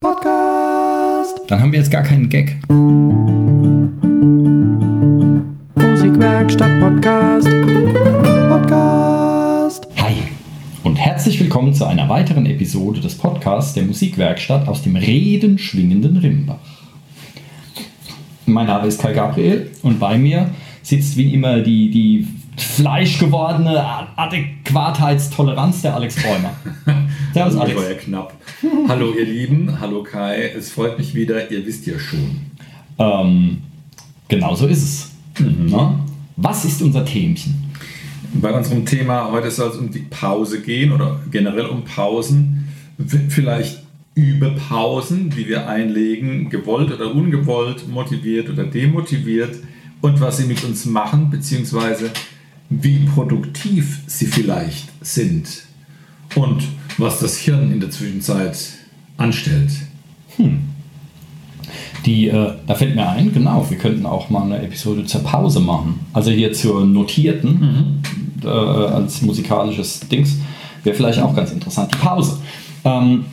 [0.00, 1.40] Podcast.
[1.48, 2.56] Dann haben wir jetzt gar keinen Gag.
[5.74, 7.48] Musikwerkstatt Podcast.
[8.48, 9.88] Podcast.
[9.96, 10.14] Hi
[10.84, 16.18] und herzlich willkommen zu einer weiteren Episode des Podcasts der Musikwerkstatt aus dem Reden schwingenden
[16.18, 16.60] Rimbach.
[18.46, 22.28] Mein Name ist Kai Gabriel und bei mir sitzt wie immer die, die
[22.60, 23.84] fleischgewordene
[24.16, 26.54] Adäquatheitstoleranz der Alex Bäumer.
[27.34, 27.74] Servus, Alex.
[27.74, 28.34] Das war ja knapp.
[28.88, 29.80] Hallo, ihr Lieben.
[29.80, 30.52] Hallo, Kai.
[30.56, 31.50] Es freut mich wieder.
[31.50, 32.40] Ihr wisst ja schon.
[32.98, 33.58] Ähm,
[34.28, 35.10] genau so ist es.
[35.40, 35.74] Mhm.
[36.36, 37.72] Was ist unser Themchen?
[38.34, 42.68] Bei unserem Thema heute soll es um die Pause gehen oder generell um Pausen.
[43.28, 43.82] Vielleicht
[44.14, 49.56] über Pausen, die wir einlegen, gewollt oder ungewollt, motiviert oder demotiviert
[50.00, 52.10] und was sie mit uns machen, beziehungsweise
[52.70, 55.48] wie produktiv sie vielleicht sind
[56.34, 56.62] und
[56.98, 58.58] was das Hirn in der Zwischenzeit
[59.16, 59.70] anstellt.
[60.36, 60.60] Hm.
[62.06, 65.60] Die, äh, da fällt mir ein, genau, wir könnten auch mal eine Episode zur Pause
[65.60, 66.00] machen.
[66.12, 68.00] Also hier zur notierten,
[68.42, 68.46] mhm.
[68.46, 70.36] äh, als musikalisches Dings,
[70.84, 71.92] wäre vielleicht auch ganz interessant.
[71.92, 72.38] Die Pause.
[72.84, 73.24] Ähm,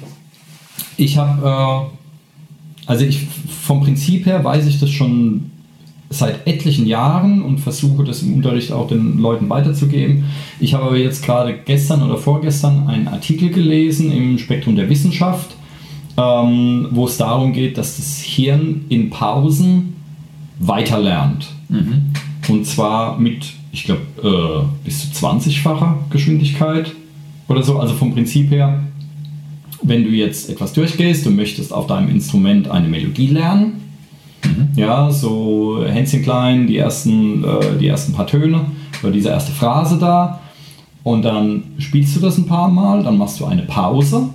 [0.97, 1.89] ich habe,
[2.86, 3.27] äh, also ich
[3.61, 5.52] vom Prinzip her weiß ich das schon
[6.09, 10.25] seit etlichen Jahren und versuche das im Unterricht auch den Leuten weiterzugeben.
[10.59, 15.56] Ich habe aber jetzt gerade gestern oder vorgestern einen Artikel gelesen im Spektrum der Wissenschaft,
[16.17, 19.95] ähm, wo es darum geht, dass das Hirn in Pausen
[20.59, 21.48] weiterlernt.
[21.70, 22.14] Mhm.
[22.48, 26.92] Und zwar mit, ich glaube, äh, bis zu 20-facher Geschwindigkeit
[27.48, 27.80] oder so.
[27.80, 28.83] Also vom Prinzip her,
[29.81, 33.84] wenn du jetzt etwas durchgehst, und möchtest auf deinem Instrument eine Melodie lernen,
[34.56, 34.70] Mhm.
[34.75, 38.61] Ja, so Hänschen klein, die ersten, äh, die ersten paar Töne
[39.03, 40.39] oder diese erste Phrase da.
[41.03, 44.30] Und dann spielst du das ein paar Mal, dann machst du eine Pause.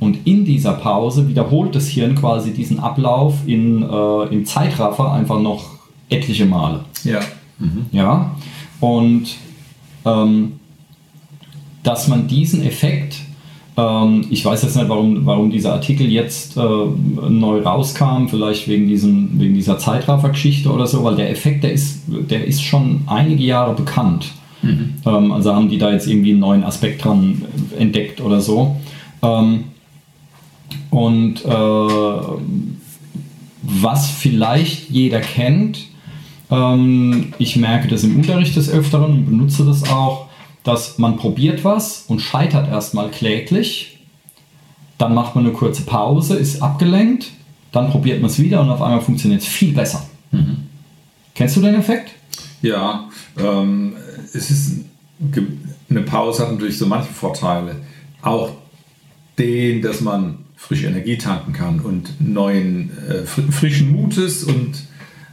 [0.00, 5.40] Und in dieser Pause wiederholt das Hirn quasi diesen Ablauf in, äh, im Zeitraffer einfach
[5.40, 5.64] noch
[6.08, 6.80] etliche Male.
[7.04, 7.20] Ja.
[7.58, 7.86] Mhm.
[7.92, 8.34] Ja.
[8.80, 9.36] Und
[10.04, 10.52] ähm,
[11.82, 13.16] dass man diesen Effekt
[13.76, 18.86] ähm, ich weiß jetzt nicht, warum, warum dieser Artikel jetzt äh, neu rauskam, vielleicht wegen,
[18.86, 23.42] diesem, wegen dieser Zeitraffer-Geschichte oder so, weil der Effekt, der ist, der ist schon einige
[23.42, 24.32] Jahre bekannt.
[24.62, 24.94] Mhm.
[25.04, 27.42] Ähm, also haben die da jetzt irgendwie einen neuen Aspekt dran
[27.78, 28.76] entdeckt oder so.
[29.22, 29.64] Ähm,
[30.90, 32.18] und äh,
[33.62, 35.86] was vielleicht jeder kennt,
[36.50, 40.23] ähm, ich merke das im Unterricht des Öfteren und benutze das auch,
[40.64, 43.98] dass man probiert was und scheitert erstmal kläglich.
[44.98, 47.30] Dann macht man eine kurze Pause, ist abgelenkt,
[47.70, 50.06] dann probiert man es wieder und auf einmal funktioniert es viel besser.
[50.30, 50.68] Mhm.
[51.34, 52.12] Kennst du den Effekt?
[52.62, 53.08] Ja,
[53.38, 53.94] ähm,
[54.32, 54.84] es ist
[55.90, 57.76] eine Pause hat natürlich so manche Vorteile.
[58.22, 58.52] Auch
[59.38, 64.84] den, dass man frische Energie tanken kann und neuen äh, frischen Mutes und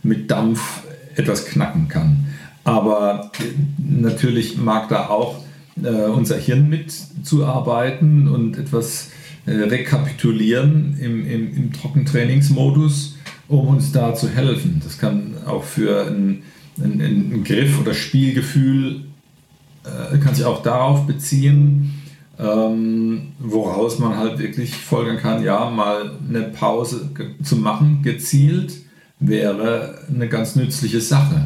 [0.04, 0.82] mit Dampf
[1.16, 2.31] etwas knacken kann.
[2.64, 3.32] Aber
[3.78, 5.44] natürlich mag da auch
[5.82, 9.10] äh, unser Hirn mitzuarbeiten und etwas
[9.46, 13.18] äh, rekapitulieren im, im, im Trockentrainingsmodus,
[13.48, 14.82] um uns da zu helfen.
[14.84, 16.44] Das kann auch für einen
[16.80, 19.04] ein Griff oder Spielgefühl,
[19.84, 22.02] äh, kann sich auch darauf beziehen,
[22.40, 27.10] ähm, woraus man halt wirklich folgern kann, ja, mal eine Pause
[27.44, 28.74] zu machen, gezielt,
[29.20, 31.46] wäre eine ganz nützliche Sache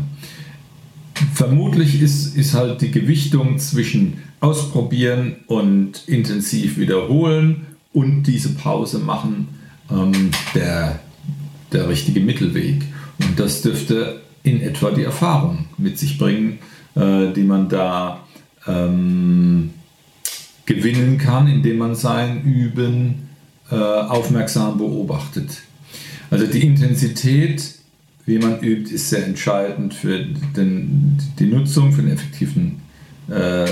[1.33, 9.47] vermutlich ist, ist halt die Gewichtung zwischen ausprobieren und intensiv wiederholen und diese Pause machen
[9.89, 10.99] ähm, der,
[11.71, 12.83] der richtige Mittelweg.
[13.19, 16.59] Und das dürfte in etwa die Erfahrung mit sich bringen,
[16.95, 18.25] äh, die man da
[18.67, 19.71] ähm,
[20.65, 23.29] gewinnen kann, indem man sein Üben
[23.71, 25.61] äh, aufmerksam beobachtet.
[26.29, 27.75] Also die Intensität
[28.25, 32.81] wie man übt, ist sehr entscheidend für den, die Nutzung, für eine effektiven,
[33.29, 33.65] äh,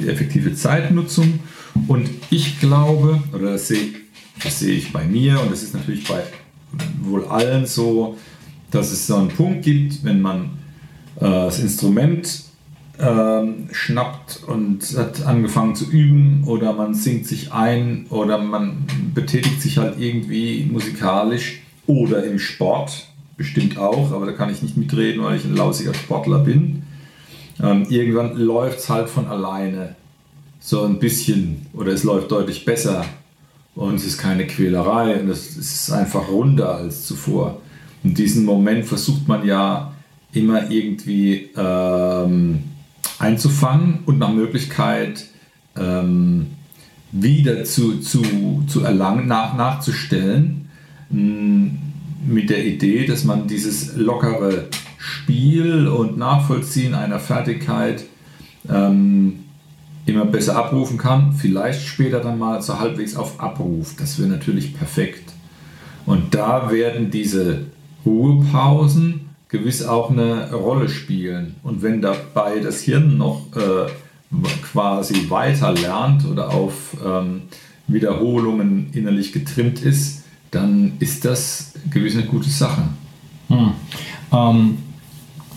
[0.00, 1.40] die effektive Zeitnutzung.
[1.88, 3.88] Und ich glaube, oder das sehe,
[4.42, 6.22] das sehe ich bei mir und das ist natürlich bei
[7.02, 8.16] wohl allen so,
[8.70, 10.44] dass es so einen Punkt gibt, wenn man
[11.16, 12.44] äh, das Instrument
[12.98, 13.42] äh,
[13.72, 19.76] schnappt und hat angefangen zu üben oder man singt sich ein oder man betätigt sich
[19.78, 25.36] halt irgendwie musikalisch oder im Sport bestimmt auch, aber da kann ich nicht mitreden, weil
[25.36, 26.82] ich ein lausiger Sportler bin.
[27.62, 29.96] Ähm, irgendwann läuft es halt von alleine
[30.60, 33.04] so ein bisschen oder es läuft deutlich besser
[33.74, 37.60] und es ist keine Quälerei und es, ist einfach runder als zuvor.
[38.04, 39.92] Und diesen Moment versucht man ja
[40.32, 42.64] immer irgendwie ähm,
[43.18, 45.26] einzufangen und nach Möglichkeit
[45.76, 46.48] ähm,
[47.12, 50.70] wieder zu, zu, zu erlangen, nach, nachzustellen
[51.10, 51.70] mh,
[52.24, 58.04] mit der Idee, dass man dieses lockere Spiel und Nachvollziehen einer Fertigkeit
[58.68, 59.44] ähm,
[60.06, 61.32] immer besser abrufen kann.
[61.32, 63.94] Vielleicht später dann mal so halbwegs auf Abruf.
[63.98, 65.32] Das wäre natürlich perfekt.
[66.06, 67.66] Und da werden diese
[68.04, 71.56] Ruhepausen gewiss auch eine Rolle spielen.
[71.62, 73.90] Und wenn dabei das Hirn noch äh,
[74.62, 77.42] quasi weiter lernt oder auf ähm,
[77.86, 80.21] Wiederholungen innerlich getrimmt ist,
[80.52, 82.82] dann ist das gewiss eine gute Sache.
[83.48, 83.72] Hm.
[84.32, 84.78] Ähm,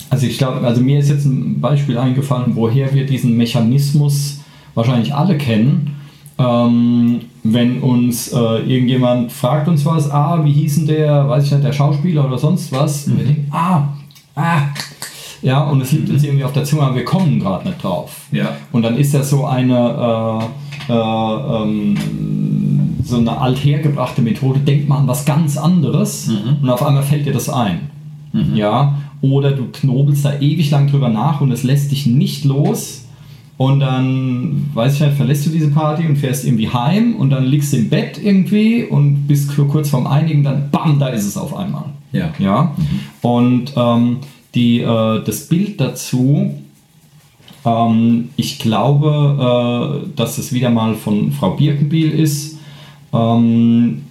[0.09, 4.39] also ich glaube, also mir ist jetzt ein Beispiel eingefallen, woher wir diesen Mechanismus
[4.73, 5.95] wahrscheinlich alle kennen.
[6.37, 11.51] Ähm, wenn uns äh, irgendjemand fragt uns was, ah, wie hieß denn der, weiß ich
[11.51, 13.13] nicht, der Schauspieler oder sonst was, mhm.
[13.13, 13.83] und wir denken, ah,
[14.35, 14.61] ah,
[15.41, 18.25] ja, und es liegt uns irgendwie auf der Zunge, aber wir kommen gerade nicht drauf.
[18.31, 18.57] Ja.
[18.71, 20.41] Und dann ist das so eine,
[20.89, 21.95] äh, äh, ähm,
[23.05, 26.63] so eine althergebrachte Methode, denkt man an was ganz anderes mhm.
[26.63, 27.89] und auf einmal fällt dir das ein.
[28.33, 28.55] Mhm.
[28.55, 33.03] Ja, oder du knobelst da ewig lang drüber nach und es lässt dich nicht los.
[33.57, 37.45] Und dann, weiß ich nicht, verlässt du diese Party und fährst irgendwie heim und dann
[37.45, 41.37] liegst du im Bett irgendwie und bist kurz vorm Einigen, dann bam, da ist es
[41.37, 41.85] auf einmal.
[42.11, 42.33] Ja.
[42.37, 42.75] ja?
[42.75, 42.99] Mhm.
[43.21, 44.17] Und ähm,
[44.55, 46.53] die, äh, das Bild dazu,
[47.65, 52.54] ähm, ich glaube, äh, dass es wieder mal von Frau Birkenbiel ist,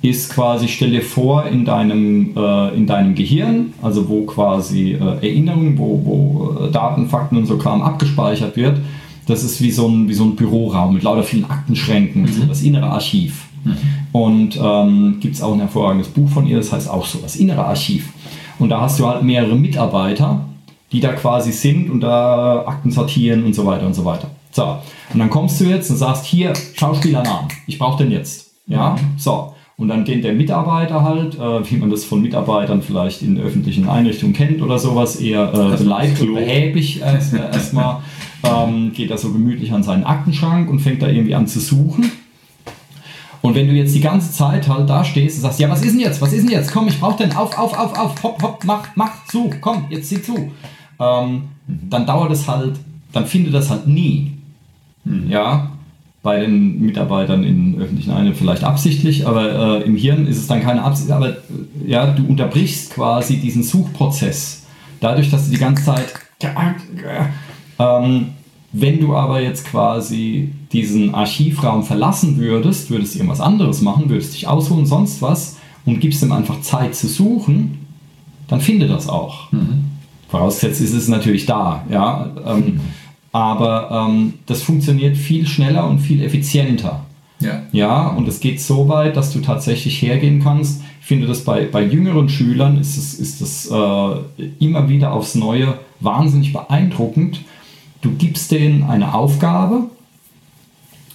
[0.03, 4.99] ist quasi, stell dir vor, in deinem, äh, in deinem Gehirn, also wo quasi äh,
[4.99, 8.79] Erinnerungen, wo, wo äh, Daten, Fakten und so Kram abgespeichert wird,
[9.27, 12.29] das ist wie so ein, wie so ein Büroraum mit lauter vielen Aktenschränken, mhm.
[12.29, 13.47] so das innere Archiv.
[13.65, 13.77] Mhm.
[14.13, 17.37] Und ähm, gibt es auch ein hervorragendes Buch von ihr, das heißt auch so, das
[17.37, 18.13] innere Archiv.
[18.59, 20.47] Und da hast du halt mehrere Mitarbeiter,
[20.93, 24.29] die da quasi sind und da Akten sortieren und so weiter und so weiter.
[24.53, 24.79] So,
[25.13, 28.44] und dann kommst du jetzt und sagst, hier, Schauspielernamen, ich brauche den jetzt.
[28.67, 29.19] Ja, mhm.
[29.19, 29.55] so.
[29.77, 33.89] Und dann geht der Mitarbeiter halt, äh, wie man das von Mitarbeitern vielleicht in öffentlichen
[33.89, 37.01] Einrichtungen kennt oder sowas, eher äh, beleidigt und behäbig
[37.51, 37.51] erstmal.
[37.53, 37.75] Erst
[38.45, 42.11] ähm, geht er so gemütlich an seinen Aktenschrank und fängt da irgendwie an zu suchen.
[43.41, 45.93] Und wenn du jetzt die ganze Zeit halt da stehst und sagst, ja, was ist
[45.93, 46.21] denn jetzt?
[46.23, 46.73] Was ist denn jetzt?
[46.73, 50.09] Komm, ich brauch denn auf, auf, auf, auf, hopp, hopp, mach, mach zu, komm, jetzt
[50.09, 50.51] zieh zu.
[50.99, 52.77] Ähm, dann dauert es halt,
[53.13, 54.33] dann findet das halt nie.
[55.05, 55.31] Mhm.
[55.31, 55.71] Ja,
[56.25, 60.63] bei den Mitarbeitern in öffentlichen Einrichtungen vielleicht absichtlich, aber äh, im Hirn ist es dann
[60.63, 61.35] keine Absicht, aber äh,
[61.87, 64.65] ja, du unterbrichst quasi diesen Suchprozess.
[65.01, 66.15] Dadurch, dass du die ganze Zeit
[67.79, 68.29] ähm,
[68.73, 74.35] wenn du aber jetzt quasi diesen Archivraum verlassen würdest, würdest du irgendwas anderes machen, würdest
[74.35, 77.87] dich ausholen, sonst was und gibst ihm einfach Zeit zu suchen,
[78.49, 79.53] dann finde das auch.
[79.53, 79.85] Mhm.
[80.29, 82.33] Vorausgesetzt ist es natürlich da, ja.
[82.47, 82.81] Ähm, mhm.
[83.35, 87.05] Aber ähm, das funktioniert viel schneller und viel effizienter.
[87.41, 87.63] Ja.
[87.73, 90.81] ja, und es geht so weit, dass du tatsächlich hergehen kannst.
[91.01, 95.35] Ich finde das bei, bei jüngeren Schülern ist es, ist es äh, immer wieder aufs
[95.35, 97.41] Neue wahnsinnig beeindruckend,
[98.05, 99.85] Du gibst denen eine Aufgabe,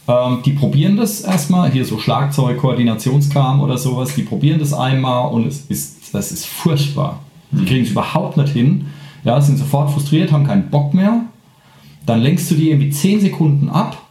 [0.08, 5.32] ähm, die probieren das erstmal, hier so Schlagzeug, Koordinationskram oder sowas, die probieren das einmal
[5.32, 7.20] und es ist, das ist furchtbar.
[7.52, 8.88] Die kriegen es überhaupt nicht hin,
[9.24, 11.26] ja, sind sofort frustriert, haben keinen Bock mehr.
[12.10, 14.08] Dann lenkst du die irgendwie 10 Sekunden ab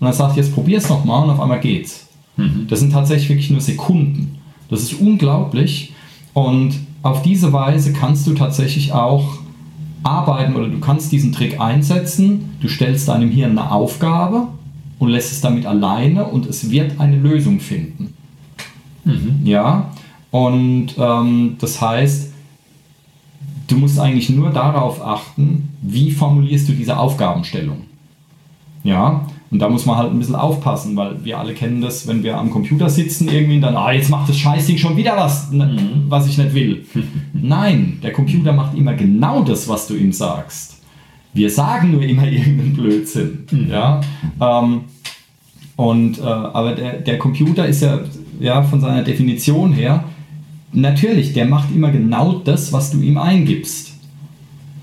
[0.00, 2.08] und dann sagst du, jetzt probier es nochmal und auf einmal geht's.
[2.38, 2.66] Mhm.
[2.66, 4.38] Das sind tatsächlich wirklich nur Sekunden.
[4.70, 5.92] Das ist unglaublich
[6.32, 6.72] und
[7.02, 9.40] auf diese Weise kannst du tatsächlich auch
[10.02, 12.56] arbeiten oder du kannst diesen Trick einsetzen.
[12.62, 14.48] Du stellst deinem Hirn eine Aufgabe
[14.98, 18.14] und lässt es damit alleine und es wird eine Lösung finden.
[19.04, 19.40] Mhm.
[19.44, 19.90] Ja,
[20.30, 22.31] und ähm, das heißt,
[23.72, 27.78] du musst eigentlich nur darauf achten, wie formulierst du diese Aufgabenstellung.
[28.84, 32.22] Ja, und da muss man halt ein bisschen aufpassen, weil wir alle kennen das, wenn
[32.22, 36.04] wir am Computer sitzen irgendwie dann, ah, jetzt macht das Scheißding schon wieder was, mhm.
[36.08, 36.86] was ich nicht will.
[37.32, 40.78] Nein, der Computer macht immer genau das, was du ihm sagst.
[41.34, 43.46] Wir sagen nur immer irgendeinen Blödsinn.
[43.50, 43.70] Mhm.
[43.70, 44.00] Ja?
[44.40, 44.80] Ähm,
[45.76, 48.00] und, äh, aber der, der Computer ist ja,
[48.40, 50.04] ja von seiner Definition her,
[50.72, 53.92] natürlich, der macht immer genau das, was du ihm eingibst.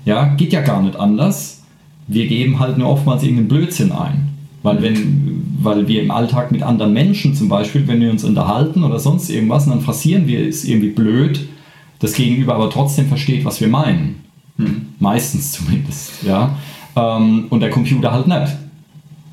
[0.04, 1.62] Ja, geht ja gar nicht anders.
[2.06, 4.28] Wir geben halt nur oftmals irgendeinen Blödsinn ein.
[4.62, 8.82] Weil, wenn, weil wir im Alltag mit anderen Menschen zum Beispiel, wenn wir uns unterhalten
[8.82, 11.48] oder sonst irgendwas, dann passieren wir es irgendwie blöd,
[11.98, 14.16] das Gegenüber aber trotzdem versteht, was wir meinen.
[14.56, 14.88] Hm.
[14.98, 16.56] Meistens zumindest, ja.
[16.96, 18.56] Ähm, und der Computer halt nicht.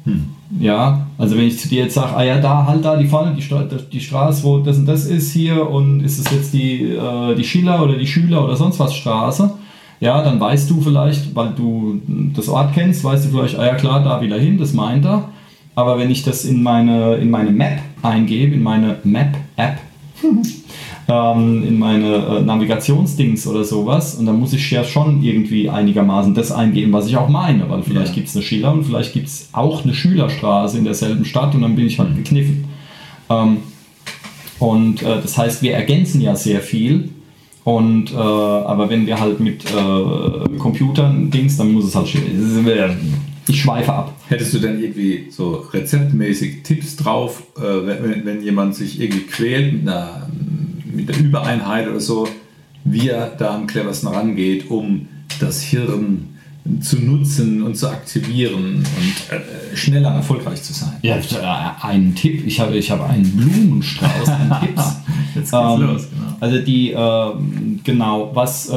[0.06, 0.28] Hm.
[0.60, 3.36] Ja, also wenn ich zu dir jetzt sage, ah ja, da, halt da, die vorne,
[3.36, 3.44] die,
[3.92, 7.44] die Straße, wo das und das ist hier und ist es jetzt die, äh, die
[7.44, 9.52] Schiller oder die Schüler oder sonst was Straße,
[10.00, 12.00] ja, dann weißt du vielleicht, weil du
[12.36, 15.30] das Ort kennst, weißt du vielleicht, ah ja klar, da wieder hin, das meint er.
[15.74, 19.78] Aber wenn ich das in meine, in meine Map eingebe, in meine Map-App,
[21.10, 26.34] ähm, in meine äh, Navigationsdings oder sowas und dann muss ich ja schon irgendwie einigermaßen
[26.34, 28.16] das eingeben, was ich auch meine, weil vielleicht Ja.
[28.16, 31.62] gibt es eine Schiller und vielleicht gibt es auch eine Schülerstraße in derselben Stadt und
[31.62, 32.66] dann bin ich halt gekniffen.
[33.30, 33.58] Ähm,
[34.60, 37.10] und äh, das heißt, wir ergänzen ja sehr viel.
[37.64, 42.08] Und, äh, aber wenn wir halt mit äh, Computern Dings, dann muss es halt.
[43.50, 44.14] Ich schweife ab.
[44.30, 49.74] Hättest du denn irgendwie so rezeptmäßig Tipps drauf, äh, wenn, wenn jemand sich irgendwie quält
[49.74, 50.30] mit einer,
[50.94, 52.28] mit einer Übereinheit oder so,
[52.84, 55.08] wie er da am cleversten rangeht, um
[55.40, 56.38] das Hirn
[56.82, 60.94] zu nutzen und zu aktivieren und äh, schneller erfolgreich zu sein?
[61.02, 62.46] Ja, äh, einen Tipp.
[62.46, 64.96] Ich habe, ich habe einen Blumenstrauß an Tipps.
[65.36, 66.38] Jetzt geht's Ähm, los, genau.
[66.40, 67.32] Also die, äh,
[67.84, 68.74] genau, was, äh,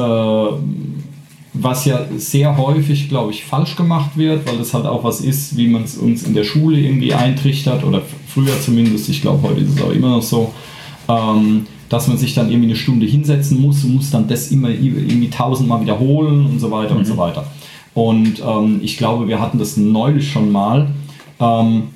[1.53, 5.57] was ja sehr häufig, glaube ich, falsch gemacht wird, weil das halt auch was ist,
[5.57, 9.61] wie man es uns in der Schule irgendwie eintrichtert oder früher zumindest, ich glaube, heute
[9.61, 10.53] ist es auch immer noch so,
[11.09, 14.69] ähm, dass man sich dann irgendwie eine Stunde hinsetzen muss und muss dann das immer
[14.69, 17.45] irgendwie tausendmal wiederholen und so weiter und so weiter.
[17.93, 20.87] Und ähm, ich glaube, wir hatten das neulich schon mal.
[21.41, 21.89] Ähm,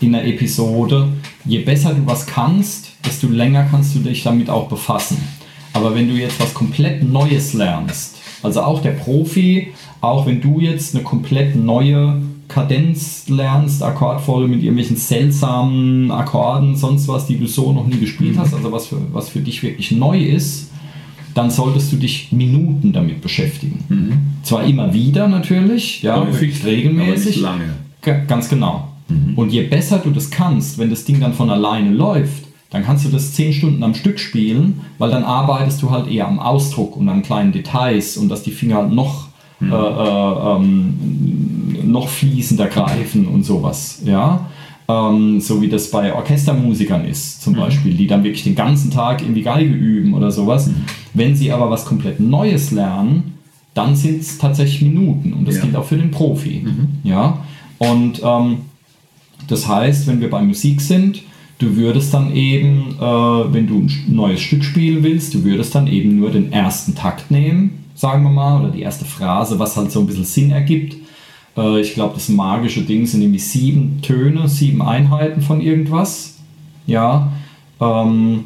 [0.00, 1.08] in der Episode,
[1.44, 5.18] je besser du was kannst, desto länger kannst du dich damit auch befassen.
[5.74, 10.58] Aber wenn du jetzt was komplett Neues lernst, also auch der Profi, auch wenn du
[10.58, 17.46] jetzt eine komplett neue Kadenz lernst, Akkordfolge mit irgendwelchen seltsamen Akkorden, sonst was, die du
[17.46, 20.70] so noch nie gespielt hast, also was für, was für dich wirklich neu ist,
[21.34, 24.24] dann solltest du dich Minuten damit beschäftigen.
[24.42, 27.44] Zwar immer wieder natürlich, ja, Häufig, regelmäßig.
[27.44, 27.74] aber nicht lange.
[28.02, 28.88] Ga- Ganz genau.
[29.36, 33.04] Und je besser du das kannst, wenn das Ding dann von alleine läuft, dann kannst
[33.04, 36.96] du das zehn Stunden am Stück spielen, weil dann arbeitest du halt eher am Ausdruck
[36.96, 39.26] und an kleinen Details und dass die Finger halt noch,
[39.60, 40.94] äh, äh, ähm,
[41.90, 44.02] noch fließender greifen und sowas.
[44.04, 44.48] Ja?
[44.88, 49.22] Ähm, so wie das bei Orchestermusikern ist, zum Beispiel, die dann wirklich den ganzen Tag
[49.22, 50.70] irgendwie Geige üben oder sowas.
[51.14, 53.34] Wenn sie aber was komplett Neues lernen,
[53.74, 55.62] dann sind es tatsächlich Minuten und das Ja.
[55.62, 56.66] gilt auch für den Profi.
[57.04, 57.38] Ja?
[57.78, 58.58] Und ähm,
[59.48, 61.22] das heißt, wenn wir bei Musik sind,
[61.58, 63.02] du würdest dann eben, äh,
[63.52, 67.30] wenn du ein neues Stück spielen willst, du würdest dann eben nur den ersten Takt
[67.30, 70.96] nehmen, sagen wir mal, oder die erste Phrase, was halt so ein bisschen Sinn ergibt.
[71.60, 76.38] Äh, ich glaube, das magische Ding sind irgendwie sieben Töne, sieben Einheiten von irgendwas.
[76.86, 77.32] Ja.
[77.80, 78.44] Ähm,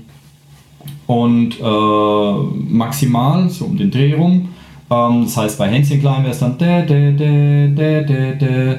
[1.06, 2.35] und äh,
[2.68, 4.49] maximal, so um den Dreh rum.
[4.90, 8.78] Ähm, das heißt, bei Hänschen Klein wäre es dann dä, dä, dä, dä, dä, dä.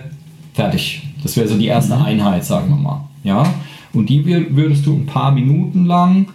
[0.54, 1.02] fertig.
[1.22, 3.02] Das wäre so die erste Einheit, sagen wir mal.
[3.24, 3.44] Ja?
[3.94, 6.28] Und die wür- würdest du ein paar Minuten lang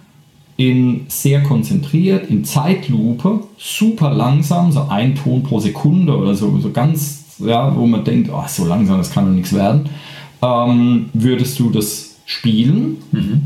[0.57, 6.71] in sehr konzentriert, in Zeitlupe, super langsam, so ein Ton pro Sekunde oder so, so
[6.71, 9.89] ganz, ja, wo man denkt, oh, so langsam, das kann doch nichts werden,
[10.41, 12.97] ähm, würdest du das spielen,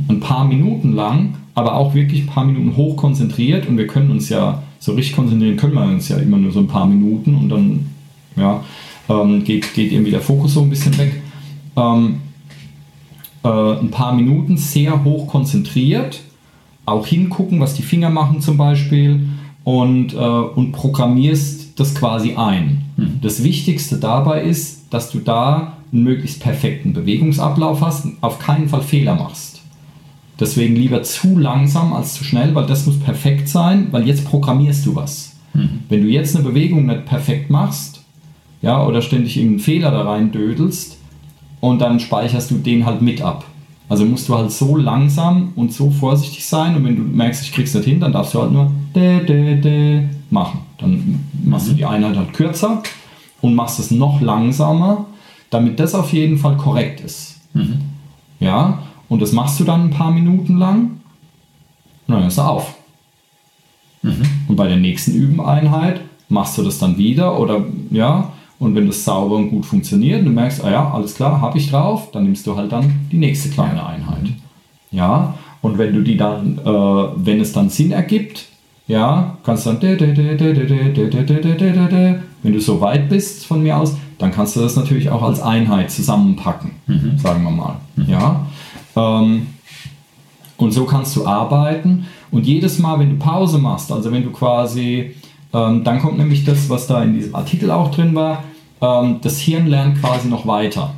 [0.08, 4.12] ein paar Minuten lang, aber auch wirklich ein paar Minuten hoch konzentriert und wir können
[4.12, 7.36] uns ja so richtig konzentrieren, können wir uns ja immer nur so ein paar Minuten
[7.36, 7.88] und dann
[8.36, 8.64] ja,
[9.10, 11.22] ähm, geht, geht irgendwie der Fokus so ein bisschen weg.
[11.76, 12.18] Ähm,
[13.44, 16.22] äh, ein paar Minuten sehr hoch konzentriert,
[16.86, 19.28] auch hingucken, was die Finger machen zum Beispiel
[19.64, 22.85] und, äh, und programmierst das quasi ein.
[23.22, 28.70] Das Wichtigste dabei ist, dass du da einen möglichst perfekten Bewegungsablauf hast und auf keinen
[28.70, 29.62] Fall Fehler machst.
[30.40, 34.86] Deswegen lieber zu langsam als zu schnell, weil das muss perfekt sein, weil jetzt programmierst
[34.86, 35.36] du was.
[35.90, 38.02] Wenn du jetzt eine Bewegung nicht perfekt machst,
[38.62, 40.98] ja, oder ständig irgendeinen Fehler da rein dödelst
[41.62, 43.46] und dann speicherst du den halt mit ab.
[43.88, 47.52] Also musst du halt so langsam und so vorsichtig sein und wenn du merkst, ich
[47.52, 48.72] krieg's nicht hin, dann darfst du halt nur
[50.32, 50.62] machen.
[50.78, 52.82] Dann machst du die Einheit halt kürzer
[53.42, 55.06] und machst es noch langsamer,
[55.50, 57.42] damit das auf jeden Fall korrekt ist.
[58.40, 61.00] Ja, und das machst du dann ein paar Minuten lang
[62.08, 62.76] und dann hörst du auf.
[64.02, 69.04] Und bei der nächsten Übeneinheit machst du das dann wieder oder ja, und wenn das
[69.04, 72.24] sauber und gut funktioniert und du merkst, ah ja, alles klar, habe ich drauf, dann
[72.24, 74.30] nimmst du halt dann die nächste kleine Einheit.
[74.92, 78.48] Ja, und wenn du die dann, äh, wenn es dann Sinn ergibt,
[78.88, 79.80] ja, kannst dann.
[82.44, 85.42] Wenn du so weit bist von mir aus, dann kannst du das natürlich auch als
[85.42, 87.18] Einheit zusammenpacken, mhm.
[87.18, 87.78] sagen wir mal.
[87.96, 88.10] Mhm.
[88.10, 88.46] Ja.
[88.96, 89.48] Ähm,
[90.58, 92.06] und so kannst du arbeiten.
[92.32, 95.16] Und jedes Mal, wenn du Pause machst, also wenn du quasi,
[95.54, 98.44] ähm, dann kommt nämlich das, was da in diesem Artikel auch drin war,
[98.82, 100.94] ähm, das Hirn lernt quasi noch weiter.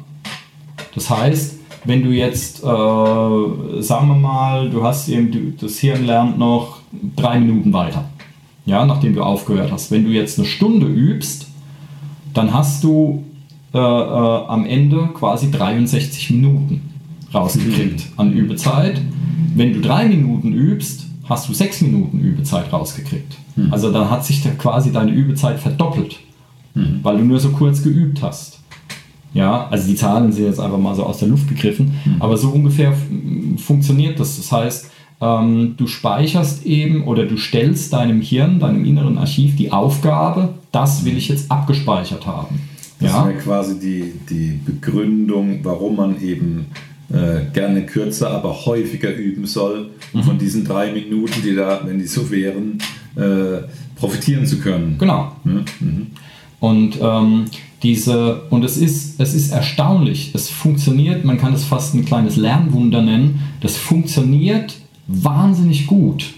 [0.94, 6.06] Das heißt, wenn du jetzt, äh, sagen wir mal, du hast eben, du, das Hirn
[6.06, 6.77] lernt noch
[7.16, 8.06] drei Minuten weiter,
[8.66, 9.92] ja, nachdem du aufgehört hast.
[9.92, 11.48] Wenn du jetzt eine Stunde übst,
[12.34, 13.24] dann hast du
[13.74, 16.82] äh, äh, am Ende quasi 63 Minuten
[17.34, 19.02] rausgekriegt an Übezeit.
[19.56, 23.36] Wenn du drei Minuten übst, hast du sechs Minuten Übezeit rausgekriegt.
[23.56, 23.74] Mhm.
[23.74, 26.20] Also dann hat sich da quasi deine Übezeit verdoppelt,
[26.74, 27.00] Mhm.
[27.04, 28.60] weil du nur so kurz geübt hast.
[29.34, 32.50] Ja, also die Zahlen sind jetzt einfach mal so aus der Luft gegriffen, aber so
[32.50, 32.94] ungefähr
[33.58, 34.38] funktioniert das.
[34.38, 39.72] Das heißt, ähm, du speicherst eben oder du stellst deinem Hirn, deinem inneren Archiv die
[39.72, 42.60] Aufgabe, das will ich jetzt abgespeichert haben.
[43.00, 46.68] Das Ja, wäre quasi die, die Begründung, warum man eben
[47.10, 52.00] äh, gerne kürzer, aber häufiger üben soll, um von diesen drei Minuten, die da, wenn
[52.00, 52.80] die so wären,
[53.16, 53.64] äh,
[53.96, 54.98] profitieren zu können.
[55.00, 55.32] genau.
[55.44, 55.66] Mhm.
[55.80, 56.08] Mhm.
[56.60, 57.46] Und ähm,
[57.84, 62.36] diese, und es ist, es ist erstaunlich, es funktioniert, man kann es fast ein kleines
[62.36, 64.76] Lernwunder nennen, das funktioniert
[65.08, 66.34] wahnsinnig gut.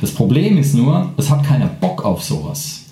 [0.00, 2.86] Das Problem ist nur, es hat keiner Bock auf sowas.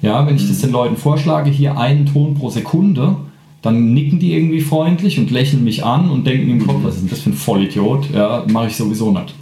[0.00, 3.16] Ja, wenn ich das den Leuten vorschlage, hier einen Ton pro Sekunde,
[3.62, 7.02] dann nicken die irgendwie freundlich und lächeln mich an und denken im Kopf, was ist
[7.02, 8.10] denn das für ein Vollidiot?
[8.12, 9.34] Ja, mache ich sowieso nicht.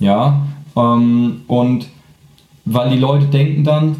[0.00, 0.46] Ja,
[0.76, 1.86] ähm, und
[2.64, 3.96] weil die Leute denken dann,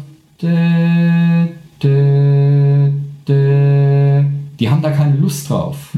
[4.59, 5.95] die haben da keine Lust drauf.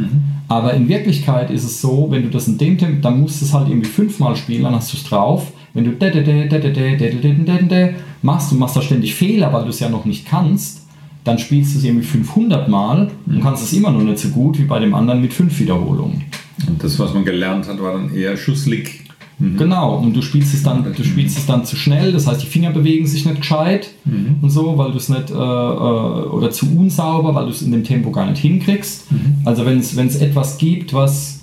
[0.48, 3.46] Aber in Wirklichkeit ist es so, wenn du das in dem Tempo, dann musst du
[3.46, 5.52] es halt irgendwie fünfmal spielen, dann hast du es drauf.
[5.74, 5.92] Wenn du
[8.22, 10.86] machst du machst da ständig Fehler, weil du es ja noch nicht kannst,
[11.24, 14.60] dann spielst du es irgendwie 500 Mal und kannst es immer noch nicht so gut
[14.60, 16.24] wie bei dem anderen mit fünf Wiederholungen.
[16.68, 19.04] Und das, was man gelernt hat, war dann eher Schusslick.
[19.38, 19.58] Schusslick.
[19.58, 22.48] Genau, und du spielst es dann, du spielst es dann zu schnell, das heißt, die
[22.48, 23.90] Finger bewegen sich nicht gescheit
[24.42, 27.72] und so, weil du es nicht, äh, äh, oder zu unsauber, weil du es in
[27.72, 29.08] dem Tempo gar nicht hinkriegst.
[29.44, 31.42] Also wenn es wenn es etwas gibt, was,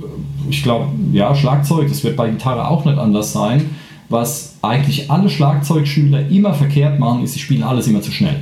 [0.00, 3.66] äh, ich glaube, ja, Schlagzeug, das wird bei Gitarre auch nicht anders sein,
[4.08, 8.40] was eigentlich alle Schlagzeugschüler immer verkehrt machen, ist, sie spielen alles immer zu schnell.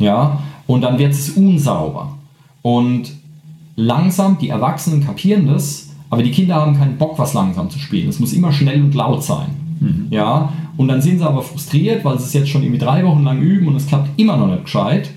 [0.00, 2.16] Ja, und dann wird es unsauber.
[2.62, 3.12] Und
[3.76, 8.08] langsam, die Erwachsenen kapieren das, aber die Kinder haben keinen Bock, was langsam zu spielen.
[8.08, 9.48] Es muss immer schnell und laut sein.
[10.10, 13.22] Ja, und dann sind sie aber frustriert, weil sie es jetzt schon irgendwie drei Wochen
[13.22, 15.10] lang üben und es klappt immer noch nicht gescheit.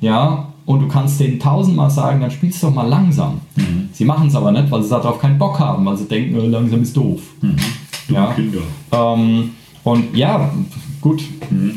[0.00, 3.40] Ja, und du kannst denen tausendmal sagen, dann spielst du doch mal langsam.
[3.92, 6.46] Sie machen es aber nicht, weil sie darauf keinen Bock haben, weil sie denken, äh,
[6.46, 7.22] langsam ist doof.
[8.08, 8.32] Ja.
[8.32, 8.60] Kinder.
[8.92, 9.50] Ähm,
[9.82, 10.50] und ja,
[11.00, 11.22] gut,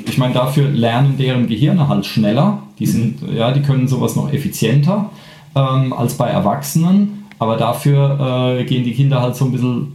[0.05, 2.63] ich meine, dafür lernen deren Gehirne halt schneller.
[2.79, 5.09] Die, sind, ja, die können sowas noch effizienter
[5.55, 9.87] ähm, als bei Erwachsenen, aber dafür äh, gehen die Kinder halt so ein bisschen,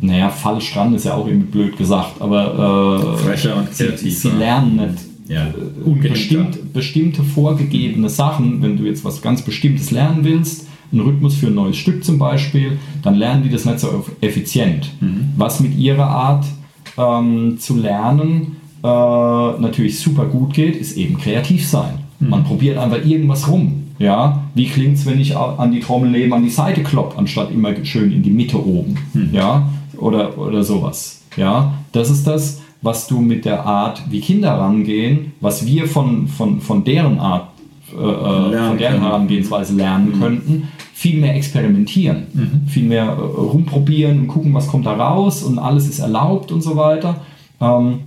[0.00, 4.10] naja, falsch ran, ist ja auch irgendwie blöd gesagt, aber äh, Frecher und sie, kreativer.
[4.10, 5.48] sie lernen nicht Ja,
[6.00, 11.48] bestimmt, bestimmte vorgegebene Sachen, wenn du jetzt was ganz Bestimmtes lernen willst, einen Rhythmus für
[11.48, 14.92] ein neues Stück zum Beispiel, dann lernen die das nicht so effizient.
[15.36, 16.44] Was mit ihrer Art
[16.96, 21.98] ähm, zu lernen äh, natürlich super gut geht, ist eben kreativ sein.
[22.20, 23.88] Man probiert einfach irgendwas rum.
[23.98, 27.50] Ja, wie klingt es, wenn ich an die Trommel neben an die Seite klopp, anstatt
[27.50, 28.98] immer schön in die Mitte oben?
[29.32, 31.22] Ja, oder, oder sowas.
[31.36, 36.26] Ja, das ist das, was du mit der Art, wie Kinder rangehen, was wir von,
[36.26, 37.48] von, von deren Art,
[37.92, 39.02] äh, äh, von deren können.
[39.02, 44.92] Herangehensweise lernen könnten, viel mehr experimentieren, viel mehr äh, rumprobieren und gucken, was kommt da
[44.92, 47.20] raus und alles ist erlaubt und so weiter.
[47.60, 48.00] Ähm,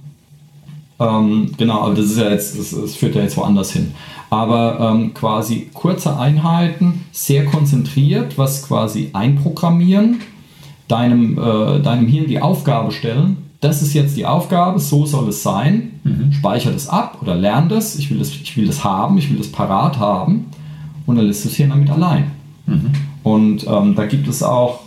[1.00, 3.92] ähm, genau, aber das ist ja jetzt, das, das führt ja jetzt woanders hin.
[4.30, 10.22] Aber ähm, quasi kurze Einheiten, sehr konzentriert, was quasi einprogrammieren,
[10.88, 15.42] deinem, äh, deinem Hirn die Aufgabe stellen, das ist jetzt die Aufgabe, so soll es
[15.42, 16.00] sein,
[16.32, 19.38] speicher das ab oder lern das, ich will das, ich will das haben, ich will
[19.38, 20.46] das parat haben.
[21.06, 22.32] Und dann lässt du das Hirn damit allein.
[23.24, 24.82] Und ähm, da gibt es auch,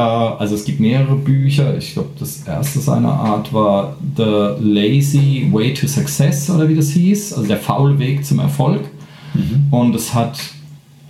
[0.00, 1.76] also es gibt mehrere Bücher.
[1.76, 6.90] Ich glaube, das erste seiner Art war The Lazy Way to Success oder wie das
[6.90, 8.82] hieß, also der faule Weg zum Erfolg.
[9.70, 10.38] Und es hat,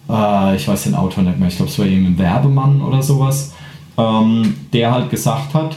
[0.08, 3.52] äh, ich weiß den Autor nicht mehr, ich glaube, es war irgendein Werbemann oder sowas,
[3.98, 5.76] ähm, der halt gesagt hat,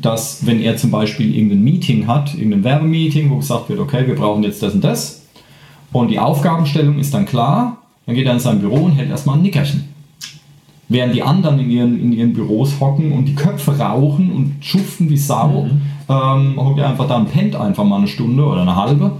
[0.00, 4.14] dass wenn er zum Beispiel irgendein Meeting hat, irgendein Werbemeeting, wo gesagt wird, okay, wir
[4.14, 5.22] brauchen jetzt das und das,
[5.92, 9.36] und die Aufgabenstellung ist dann klar, dann geht er in sein Büro und hält erstmal
[9.36, 9.85] ein Nickerchen.
[10.88, 15.10] Während die anderen in ihren, in ihren Büros hocken und die Köpfe rauchen und schuften
[15.10, 15.66] wie Sau,
[16.08, 19.12] ähm, hockt er einfach da und pennt einfach mal eine Stunde oder eine halbe.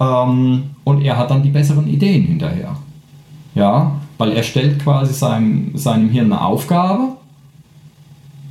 [0.00, 2.76] Ähm, und er hat dann die besseren Ideen hinterher.
[3.54, 7.16] Ja, weil er stellt quasi seinem, seinem Hirn eine Aufgabe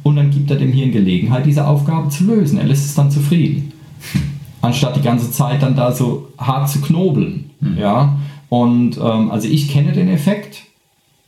[0.03, 2.57] und dann gibt er dem Hirn Gelegenheit, diese Aufgabe zu lösen.
[2.57, 3.73] Er lässt es dann zufrieden.
[4.61, 7.49] Anstatt die ganze Zeit dann da so hart zu knobeln.
[7.77, 8.17] Ja,
[8.49, 10.63] und ähm, also ich kenne den Effekt.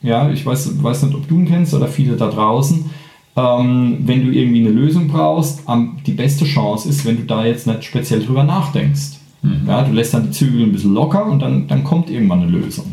[0.04, 2.90] Ja, ich weiß, weiß nicht, ob du ihn kennst oder viele da draußen.
[3.36, 7.46] Ähm, wenn du irgendwie eine Lösung brauchst, am, die beste Chance ist, wenn du da
[7.46, 9.20] jetzt nicht speziell drüber nachdenkst.
[9.68, 12.52] Ja, du lässt dann die Zügel ein bisschen locker und dann, dann kommt irgendwann eine
[12.52, 12.86] Lösung.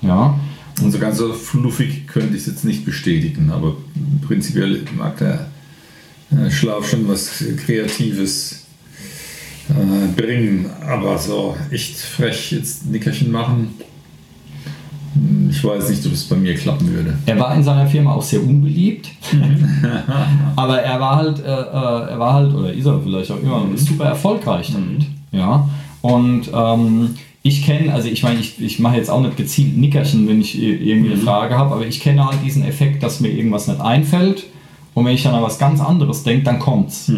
[0.00, 0.38] Ja,
[0.82, 3.76] Und so ganz so fluffig könnte ich es jetzt nicht bestätigen, aber
[4.26, 5.46] prinzipiell mag der
[6.30, 8.64] äh, Mittagsschlaf schon was Kreatives
[9.68, 13.74] äh, bringen, aber so echt frech jetzt Nickerchen machen.
[15.50, 17.16] Ich weiß nicht, ob es bei mir klappen würde.
[17.26, 19.08] Er war in seiner Firma auch sehr unbeliebt,
[20.56, 23.66] aber er war halt, äh, äh, er war halt, oder ist er vielleicht auch immer,
[23.74, 25.06] ist super erfolgreich damit.
[25.30, 25.68] Ja,
[26.02, 27.10] und ähm,
[27.42, 30.60] ich kenne, also ich meine, ich, ich mache jetzt auch nicht gezielt Nickerchen, wenn ich
[30.60, 34.44] irgendwie eine Frage habe, aber ich kenne halt diesen Effekt, dass mir irgendwas nicht einfällt.
[34.94, 37.10] Und wenn ich dann an was ganz anderes denke, dann kommt's.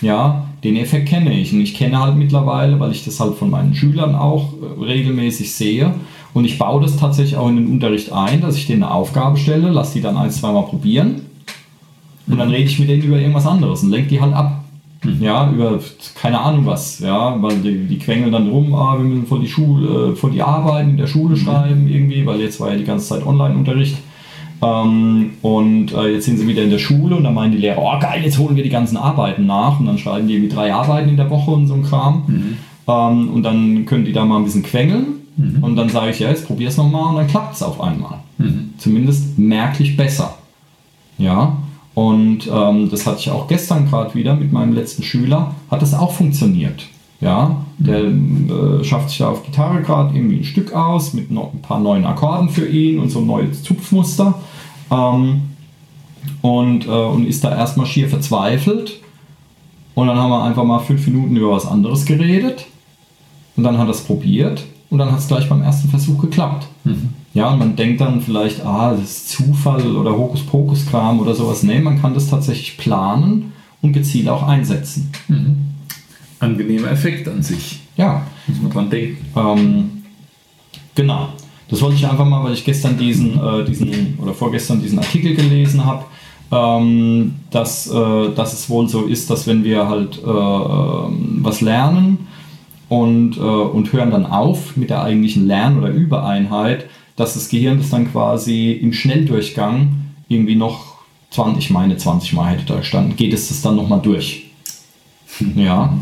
[0.00, 1.52] Ja, den Effekt kenne ich.
[1.52, 5.52] Und ich kenne halt mittlerweile, weil ich das halt von meinen Schülern auch äh, regelmäßig
[5.52, 5.94] sehe.
[6.34, 9.36] Und ich baue das tatsächlich auch in den Unterricht ein, dass ich denen eine Aufgabe
[9.36, 11.22] stelle, lasse die dann ein, zweimal probieren.
[12.26, 14.64] Und dann rede ich mit denen über irgendwas anderes und lenke die halt ab.
[15.20, 15.80] Ja, über
[16.14, 19.48] keine Ahnung was, ja, weil die, die quengeln dann rum, ah, wir müssen voll die
[19.48, 22.84] Schule, äh, voll die Arbeiten in der Schule schreiben irgendwie, weil jetzt war ja die
[22.84, 23.96] ganze Zeit Online-Unterricht.
[24.62, 27.82] Ähm, und äh, jetzt sind sie wieder in der Schule und dann meinen die Lehrer,
[27.82, 30.72] oh geil, jetzt holen wir die ganzen Arbeiten nach und dann schreiben die irgendwie drei
[30.72, 32.56] Arbeiten in der Woche und so ein Kram.
[32.88, 35.22] Ähm, und dann können die da mal ein bisschen quengeln
[35.62, 38.18] und dann sage ich, ja, jetzt probier's nochmal und dann klappt es auf einmal.
[38.78, 40.34] Zumindest merklich besser.
[41.18, 41.56] Ja,
[41.94, 45.94] und ähm, das hatte ich auch gestern gerade wieder mit meinem letzten Schüler, hat das
[45.94, 46.86] auch funktioniert.
[47.20, 51.52] Ja, der äh, schafft sich da auf Gitarre gerade irgendwie ein Stück aus mit noch
[51.54, 54.40] ein paar neuen Akkorden für ihn und so ein neues Zupfmuster.
[54.92, 55.42] Ähm,
[56.42, 59.00] und, äh, und ist da erstmal schier verzweifelt.
[59.94, 62.66] Und dann haben wir einfach mal fünf Minuten über was anderes geredet.
[63.56, 66.66] Und dann hat er es probiert und dann hat es gleich beim ersten Versuch geklappt.
[67.34, 71.62] Ja, und man denkt dann vielleicht, ah, das ist Zufall oder Hokuspokus-Kram oder sowas.
[71.62, 73.52] Nee, man kann das tatsächlich planen
[73.82, 75.10] und gezielt auch einsetzen.
[76.38, 77.80] Angenehmer Effekt an sich.
[77.96, 79.18] Ja, Muss man dran denken.
[79.36, 80.02] ähm,
[80.94, 81.28] genau.
[81.72, 85.34] Das wollte ich einfach mal, weil ich gestern diesen, äh, diesen oder vorgestern diesen Artikel
[85.34, 86.04] gelesen habe,
[86.52, 91.62] ähm, dass, äh, dass es wohl so ist, dass wenn wir halt äh, ähm, was
[91.62, 92.28] lernen
[92.90, 97.78] und, äh, und hören dann auf mit der eigentlichen Lern- oder Übereinheit, dass das Gehirn
[97.78, 99.94] das dann quasi im Schnelldurchgang
[100.28, 100.96] irgendwie noch
[101.30, 104.50] 20, ich meine 20 Mal hätte da gestanden, geht es das dann nochmal durch.
[105.56, 105.94] Ja,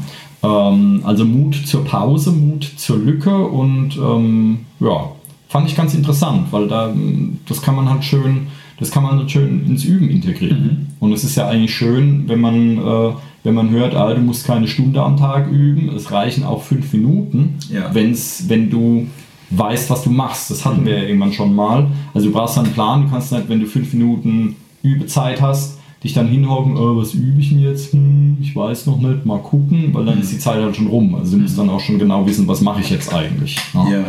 [0.42, 5.12] ähm, also Mut zur Pause, Mut zur Lücke und ähm, ja,
[5.50, 8.46] fand ich ganz interessant, weil da ähm, das kann man halt schön,
[8.78, 10.86] das kann man halt schön ins Üben integrieren.
[11.00, 13.12] Und es ist ja eigentlich schön, wenn man, äh,
[13.44, 16.92] wenn man hört, ah, du musst keine Stunde am Tag üben, es reichen auch fünf
[16.92, 17.92] Minuten, Ja.
[17.94, 19.06] wenn's, wenn du
[19.50, 20.50] weißt, was du machst.
[20.50, 21.88] Das hatten wir ja irgendwann schon mal.
[22.14, 26.14] Also du brauchst einen Plan, du kannst nicht, wenn du fünf Minuten Übezeit hast, dich
[26.14, 27.92] dann hinhocken, oh, was übe ich denn jetzt?
[27.92, 31.14] Hm, ich weiß noch nicht, mal gucken, weil dann ist die Zeit halt schon rum.
[31.16, 33.56] Also du musst dann auch schon genau wissen, was mache ich jetzt eigentlich.
[33.74, 33.84] ne?
[33.92, 34.04] Ja.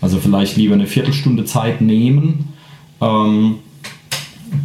[0.00, 2.52] Also vielleicht lieber eine Viertelstunde Zeit nehmen,
[3.00, 3.56] ähm,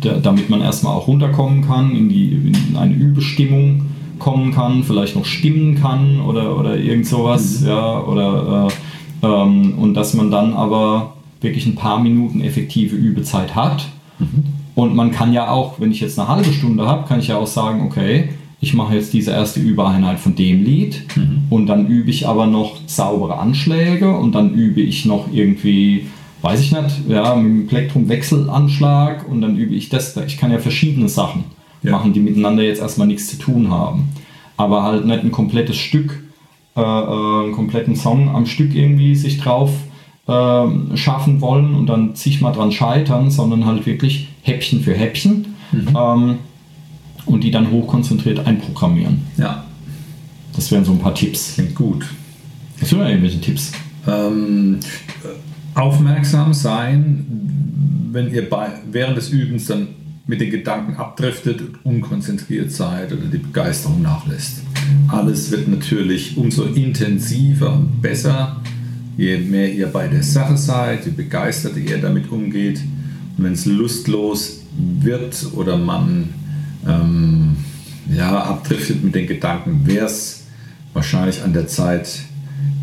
[0.02, 3.88] da, damit man erstmal auch runterkommen kann, in, die, in eine Übestimmung
[4.20, 9.94] kommen kann, vielleicht noch stimmen kann oder, oder irgend sowas, ja, oder äh, ähm, und
[9.96, 13.88] dass man dann aber wirklich ein paar Minuten effektive Übezeit hat.
[14.76, 17.38] Und man kann ja auch, wenn ich jetzt eine halbe Stunde habe, kann ich ja
[17.38, 18.30] auch sagen, okay,
[18.62, 21.04] ich mache jetzt diese erste Übereinheit von dem Lied
[21.50, 26.06] und dann übe ich aber noch saubere Anschläge und dann übe ich noch irgendwie,
[26.44, 30.16] weiß ich nicht, ja, mit dem Plektrumwechselanschlag und dann übe ich das.
[30.28, 31.44] Ich kann ja verschiedene Sachen
[31.84, 31.92] Ja.
[31.94, 34.10] machen, die miteinander jetzt erstmal nichts zu tun haben.
[34.58, 36.24] Aber halt nicht ein komplettes Stück,
[36.78, 39.72] äh, äh, einen kompletten Song am Stück irgendwie sich drauf
[40.28, 45.56] ähm, schaffen wollen und dann zigmal dran scheitern, sondern halt wirklich Häppchen für Häppchen
[45.98, 46.36] ähm,
[47.26, 49.22] und die dann hochkonzentriert einprogrammieren.
[49.38, 49.66] Ja,
[50.56, 51.54] Das wären so ein paar Tipps.
[51.56, 52.06] klingt gut.
[52.80, 53.72] Hast du da irgendwelche Tipps?
[54.08, 54.80] Ähm,
[55.24, 57.26] äh, aufmerksam sein,
[58.12, 59.90] wenn ihr bei, während des Übens dann
[60.28, 64.62] mit den Gedanken abdriftet und unkonzentriert seid oder die Begeisterung nachlässt.
[65.08, 68.62] Alles wird natürlich umso intensiver und besser,
[69.18, 72.80] je mehr ihr bei der Sache seid, je begeisterter ihr damit umgeht.
[73.38, 74.62] Und wenn es lustlos
[75.02, 76.30] wird oder man
[76.88, 77.56] ähm,
[78.14, 80.46] ja, abdriftet mit den Gedanken, wäre es
[80.94, 82.22] wahrscheinlich an der Zeit,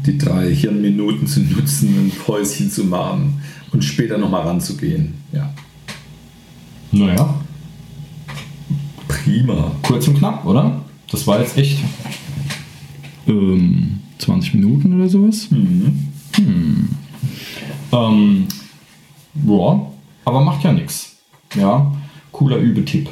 [0.07, 5.15] die drei Hirnminuten zu nutzen, ein Päuschen zu machen und später nochmal ranzugehen.
[5.33, 5.53] Ja,
[6.93, 7.35] Naja,
[9.07, 9.73] prima.
[9.83, 10.83] kurz und knapp, oder?
[11.11, 11.79] Das war jetzt echt
[13.27, 15.49] ähm, 20 Minuten oder sowas.
[15.51, 16.09] Mhm.
[17.93, 18.47] Ähm,
[19.47, 19.87] ja,
[20.25, 21.17] aber macht ja nichts.
[21.55, 21.93] Ja,
[22.33, 23.09] cooler Übetipp.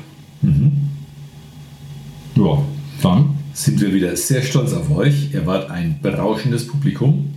[2.34, 2.62] Ja,
[3.02, 3.36] dann.
[3.52, 5.32] Sind wir wieder sehr stolz auf euch.
[5.32, 7.34] Ihr wart ein berauschendes Publikum.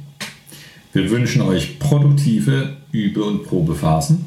[0.91, 4.25] Wir wünschen euch produktive Übe- und Probephasen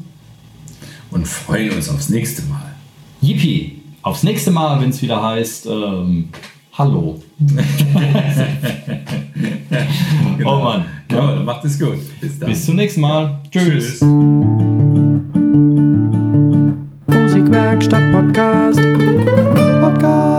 [1.11, 2.75] und freuen uns aufs nächste Mal.
[3.21, 3.83] Yippie!
[4.03, 6.29] aufs nächste Mal, wenn es wieder heißt, ähm,
[6.75, 7.21] Hallo.
[7.39, 7.63] Genau.
[10.45, 10.85] Oh Mann.
[11.11, 11.99] Ja, dann macht es gut.
[12.21, 12.49] Bis dann.
[12.51, 13.41] Bis zum nächsten Mal.
[13.51, 14.01] Tschüss.
[14.01, 14.82] Tschüss.
[17.83, 18.81] Musikwerkstatt Podcast.
[19.81, 20.32] Podcast.